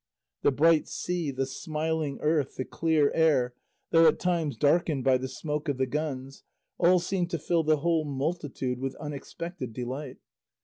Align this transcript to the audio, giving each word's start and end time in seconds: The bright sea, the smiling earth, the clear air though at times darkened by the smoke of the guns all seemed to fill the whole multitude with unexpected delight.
The 0.41 0.49
bright 0.51 0.87
sea, 0.87 1.29
the 1.29 1.45
smiling 1.45 2.17
earth, 2.21 2.55
the 2.55 2.65
clear 2.65 3.11
air 3.13 3.53
though 3.91 4.07
at 4.07 4.17
times 4.17 4.57
darkened 4.57 5.03
by 5.03 5.19
the 5.19 5.27
smoke 5.27 5.69
of 5.69 5.77
the 5.77 5.85
guns 5.85 6.41
all 6.79 6.97
seemed 6.97 7.29
to 7.29 7.37
fill 7.37 7.61
the 7.61 7.77
whole 7.77 8.03
multitude 8.05 8.79
with 8.79 8.95
unexpected 8.95 9.73
delight. 9.73 10.17